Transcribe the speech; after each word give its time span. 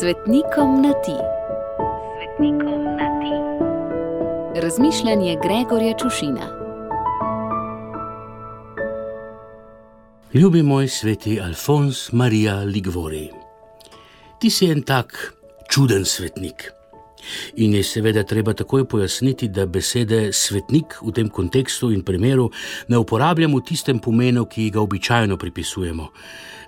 Svetnikom 0.00 0.82
na 0.82 0.92
ti. 0.92 1.16
Svetnikom 2.16 2.84
na 2.84 3.08
ti. 3.20 3.34
Razmišljanje 4.60 5.36
Gregorja 5.42 5.94
Čušina. 5.98 6.46
Ljubi 10.34 10.62
moj 10.62 10.88
sveti 10.88 11.40
Alfons 11.40 12.12
Marija 12.12 12.54
Ligvori. 12.54 13.30
Ti 14.40 14.50
si 14.50 14.70
en 14.70 14.82
tak 14.82 15.32
čuden 15.70 16.04
svetnik. 16.04 16.75
In 17.56 17.74
je 17.74 17.82
seveda 17.84 18.22
treba 18.22 18.54
takoj 18.54 18.84
pojasniti, 18.88 19.48
da 19.48 19.66
besede 19.66 20.32
svetnik 20.32 20.98
v 21.02 21.12
tem 21.12 21.28
kontekstu 21.28 21.90
in 21.92 22.02
primeru 22.02 22.50
ne 22.88 22.98
uporabljamo 22.98 23.58
v 23.58 23.66
tistem 23.66 23.98
pomenu, 23.98 24.46
ki 24.46 24.70
ga 24.70 24.80
običajno 24.80 25.36
pripisujemo. 25.36 26.08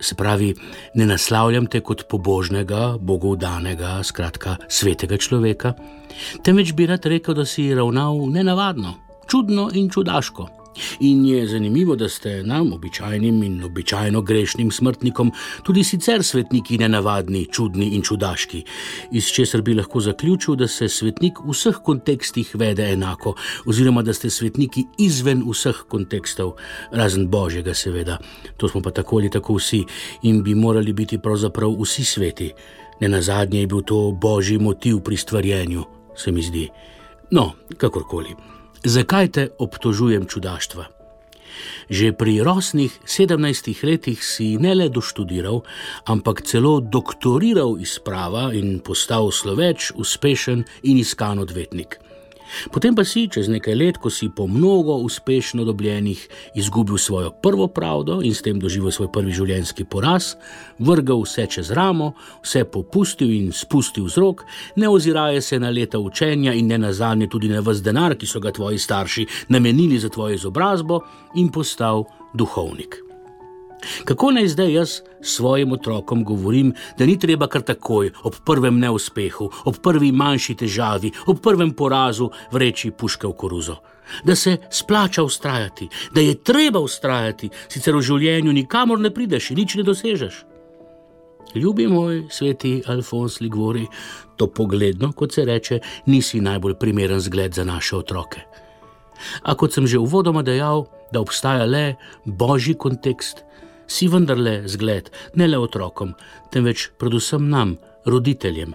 Se 0.00 0.14
pravi, 0.14 0.54
ne 0.94 1.06
naslavljam 1.06 1.66
te 1.66 1.80
kot 1.80 2.08
pobožnega, 2.10 2.96
bogovdanega, 2.98 4.00
skratka, 4.02 4.56
svetega 4.68 5.16
človeka, 5.16 5.74
temveč 6.42 6.72
bi 6.74 6.86
rad 6.90 7.06
rekel, 7.06 7.34
da 7.34 7.46
si 7.46 7.70
ravnal 7.74 8.18
nenavadno, 8.32 8.96
čudno 9.30 9.70
in 9.74 9.90
čudaško. 9.90 10.61
In 11.00 11.24
je 11.26 11.46
zanimivo, 11.46 11.96
da 11.96 12.08
ste 12.08 12.42
nam, 12.42 12.72
običajnim 12.72 13.42
in 13.42 13.64
običajno 13.64 14.22
grešnim 14.22 14.70
smrtnikom, 14.70 15.32
tudi 15.62 15.84
sicer 15.84 16.24
svetniki 16.24 16.78
nenavadni, 16.78 17.46
čudni 17.52 17.90
in 17.96 18.02
čudaški, 18.02 18.62
iz 19.12 19.26
česar 19.32 19.62
bi 19.62 19.74
lahko 19.74 20.00
zaključil, 20.00 20.54
da 20.54 20.68
se 20.68 20.88
svetnik 20.88 21.40
v 21.44 21.52
vseh 21.52 21.80
kontekstih 21.84 22.54
vede 22.54 22.92
enako, 22.92 23.34
oziroma 23.66 24.02
da 24.02 24.14
ste 24.14 24.30
svetniki 24.30 24.84
izven 24.98 25.42
vseh 25.48 25.84
kontekstov, 25.88 26.54
razen 26.92 27.28
Božjega, 27.28 27.74
seveda. 27.74 28.18
To 28.56 28.68
smo 28.68 28.82
pa 28.82 28.90
tako 28.90 29.16
ali 29.16 29.30
tako 29.30 29.58
vsi 29.58 29.84
in 30.22 30.42
bi 30.42 30.54
morali 30.54 30.92
biti 30.92 31.18
pravzaprav 31.18 31.76
vsi 31.80 32.04
sveti. 32.04 32.52
Ne 33.00 33.08
na 33.08 33.22
zadnje 33.22 33.60
je 33.60 33.66
bil 33.66 33.82
to 33.82 34.12
božji 34.12 34.58
motiv 34.58 35.00
pri 35.00 35.16
stvarjenju, 35.16 35.84
se 36.16 36.32
mi 36.32 36.42
zdi. 36.42 36.68
No, 37.30 37.52
kakorkoli. 37.76 38.61
Zakaj 38.82 39.28
te 39.30 39.42
obtožujem 39.62 40.26
čudaštva? 40.26 40.90
Že 41.86 42.18
pri 42.18 42.42
rosnih 42.42 42.90
17 43.06 43.86
letih 43.86 44.18
si 44.18 44.58
ne 44.58 44.74
le 44.74 44.90
doštudiral, 44.90 45.62
ampak 46.10 46.42
celo 46.42 46.82
doktoriral 46.82 47.78
iz 47.78 48.02
prava 48.02 48.50
in 48.50 48.82
postal 48.82 49.30
sloveč, 49.30 49.94
uspešen 49.94 50.66
in 50.82 50.98
iskan 50.98 51.38
odvetnik. 51.38 52.02
Potem 52.72 52.94
pa 52.94 53.04
si, 53.04 53.28
čez 53.28 53.48
nekaj 53.48 53.74
let, 53.74 53.98
ko 53.98 54.10
si 54.10 54.28
po 54.28 54.46
mnogo 54.46 54.96
uspešno 55.04 55.64
dobljenih 55.64 56.28
izgubil 56.54 56.98
svojo 56.98 57.30
prvo 57.30 57.68
pravdo 57.68 58.20
in 58.22 58.34
s 58.34 58.42
tem 58.42 58.60
doživel 58.60 58.90
svoj 58.90 59.12
prvi 59.12 59.32
življenjski 59.32 59.84
poraz, 59.84 60.34
vrgal 60.78 61.22
vse 61.22 61.46
čez 61.46 61.70
ramo, 61.70 62.12
vse 62.42 62.64
popustil 62.64 63.30
in 63.30 63.52
spustil 63.52 64.08
z 64.08 64.18
rok, 64.18 64.44
ne 64.76 64.88
oziraje 64.88 65.40
se 65.40 65.58
na 65.58 65.70
leta 65.70 65.98
učenja 65.98 66.52
in 66.52 66.66
ne 66.66 66.78
na 66.78 66.92
zadnje 66.92 67.28
tudi 67.28 67.48
na 67.48 67.60
vse 67.60 67.82
denar, 67.82 68.16
ki 68.16 68.26
so 68.26 68.40
ga 68.40 68.52
tvoji 68.52 68.78
starši 68.78 69.26
namenili 69.48 69.98
za 69.98 70.08
tvojo 70.08 70.34
izobrazbo, 70.34 71.00
in 71.34 71.48
postal 71.48 72.04
duhovnik. 72.34 73.11
Kako 74.04 74.30
naj 74.30 74.48
zdaj 74.48 74.72
jaz 74.72 75.00
svojim 75.20 75.72
otrokom 75.72 76.24
govorim, 76.24 76.74
da 76.98 77.06
ni 77.06 77.18
treba 77.18 77.46
kar 77.46 77.62
takoj, 77.62 78.10
ob 78.24 78.34
prvem 78.46 78.78
neuspehu, 78.78 79.50
ob 79.64 79.80
prvi 79.82 80.12
manjši 80.12 80.54
težavi, 80.54 81.12
ob 81.26 81.40
prvem 81.42 81.72
porazu 81.72 82.30
vreči 82.52 82.90
puške 82.90 83.26
v 83.26 83.32
koruzo? 83.32 83.76
Da 84.24 84.34
se 84.36 84.56
splača 84.70 85.22
ustrajati, 85.22 85.88
da 86.14 86.20
je 86.20 86.34
treba 86.34 86.80
ustrajati, 86.80 87.50
sicer 87.68 87.96
v 87.96 88.02
življenju 88.02 88.52
nikamor 88.52 89.00
ne 89.00 89.10
prideš 89.14 89.50
in 89.50 89.62
nič 89.62 89.76
ne 89.78 89.86
dosežeš. 89.86 90.44
Ljubi 91.54 91.86
moj 91.86 92.26
sveti 92.30 92.82
Alfons 92.86 93.40
Ligori, 93.40 93.86
to 94.36 94.46
pogledno, 94.46 95.12
kot 95.12 95.32
se 95.32 95.44
reče, 95.44 95.80
nisi 96.06 96.40
najbolj 96.40 96.74
primeren 96.80 97.20
zgled 97.20 97.54
za 97.54 97.64
naše 97.64 97.96
otroke. 97.96 98.40
A 99.42 99.54
kot 99.54 99.72
sem 99.72 99.86
že 99.86 99.98
uvodoma 99.98 100.42
dejal, 100.42 100.86
da 101.12 101.20
obstaja 101.20 101.64
le 101.64 101.94
božji 102.24 102.74
kontekst, 102.74 103.44
si 103.92 104.08
vendarle 104.08 104.62
zgled 104.68 105.10
ne 105.36 105.46
le 105.46 105.58
otrokom, 105.60 106.14
temveč 106.52 106.88
predvsem 106.98 107.48
nam, 107.48 107.76
roditeljem. 108.08 108.72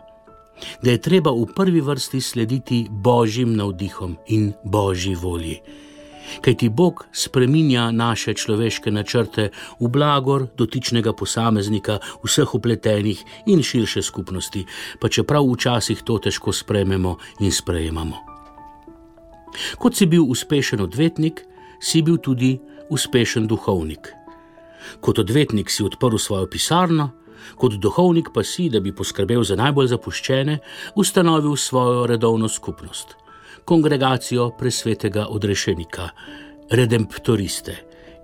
Da 0.82 0.94
je 0.94 1.02
treba 1.02 1.32
v 1.34 1.46
prvi 1.56 1.82
vrsti 1.82 2.22
slediti 2.22 2.86
božjim 2.90 3.56
navdihom 3.58 4.18
in 4.34 4.54
božji 4.64 5.16
volji. 5.16 5.60
Kaj 6.42 6.58
ti 6.60 6.70
Bog 6.70 7.06
spreminja 7.14 7.92
naše 7.92 8.34
človeške 8.34 8.92
načrte 8.92 9.50
v 9.80 9.88
blagor 9.88 10.48
dotičnega 10.58 11.14
posameznika, 11.14 12.00
vseh 12.24 12.56
upletenih 12.56 13.24
in 13.48 13.64
širše 13.64 14.04
skupnosti, 14.04 14.66
pa 15.00 15.08
čeprav 15.10 15.48
včasih 15.48 16.04
to 16.04 16.20
težko 16.20 16.52
sprejmemo 16.52 17.16
in 17.40 17.52
sprejemamo. 17.52 18.18
Kot 19.80 19.96
si 19.96 20.06
bil 20.06 20.28
uspešen 20.28 20.84
odvetnik, 20.84 21.42
si 21.80 22.02
bil 22.02 22.20
tudi 22.20 22.58
uspešen 22.90 23.48
duhovnik. 23.48 24.17
Kot 25.02 25.20
odvetnik 25.20 25.72
si 25.72 25.84
odprl 25.84 26.18
svojo 26.18 26.48
pisarno, 26.50 27.12
kot 27.56 27.78
duhovnik 27.82 28.32
pa 28.34 28.44
si, 28.44 28.70
da 28.70 28.80
bi 28.80 28.96
poskrbel 28.96 29.44
za 29.44 29.56
najbolj 29.56 29.94
zapuščene, 29.94 30.60
ustanovil 30.96 31.56
svojo 31.56 32.06
redovno 32.08 32.50
skupnost, 32.50 33.16
kongregacijo 33.66 34.52
presvetega 34.60 35.28
odrešenika, 35.30 36.10
redemptoriste, 36.72 37.76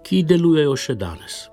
ki 0.03 0.23
delujejo 0.27 0.75
še 0.75 0.95
danes. 0.99 1.43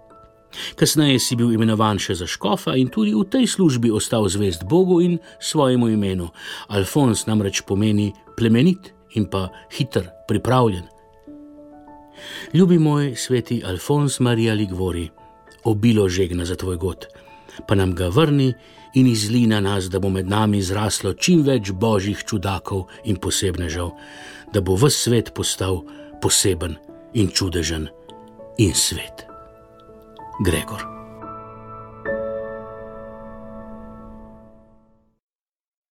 Kasneje 0.74 1.20
si 1.22 1.36
bil 1.38 1.52
imenovan 1.54 2.00
še 2.02 2.16
za 2.18 2.26
škofa 2.26 2.74
in 2.78 2.90
tudi 2.90 3.14
v 3.14 3.22
tej 3.30 3.46
službi 3.46 3.92
ostal 3.94 4.26
zvest 4.26 4.66
Bogu 4.66 4.98
in 5.00 5.18
svojemu 5.38 5.92
imenu. 5.94 6.30
Alfons 6.74 7.26
namreč 7.30 7.62
pomeni 7.62 8.10
plemenit 8.36 8.90
in 9.14 9.30
pa 9.30 9.48
hiter, 9.70 10.10
pripravljen. 10.26 10.99
Ljubi 12.54 12.78
moj 12.78 13.14
sveti 13.16 13.62
Alfons 13.64 14.20
Marija 14.20 14.54
Ligvori, 14.54 15.08
obilo 15.64 16.08
žegna 16.08 16.44
za 16.44 16.56
tvoj 16.56 16.76
god, 16.76 17.06
pa 17.68 17.74
nam 17.74 17.94
ga 17.94 18.08
vrni 18.08 18.52
in 18.94 19.06
izli 19.06 19.46
na 19.46 19.60
nas, 19.60 19.90
da 19.90 19.98
bo 19.98 20.08
med 20.08 20.28
nami 20.28 20.62
zraslo 20.62 21.12
čim 21.12 21.42
več 21.42 21.70
božjih 21.70 22.24
čudakov 22.26 22.86
in 23.04 23.16
posebnežev, 23.16 23.90
da 24.52 24.60
bo 24.60 24.74
vse 24.74 24.96
svet 24.96 25.34
postal 25.34 25.82
poseben 26.22 26.76
in 27.14 27.30
čudežen 27.30 27.88
in 28.58 28.74
svet. 28.74 29.26
Gregor. 30.44 30.99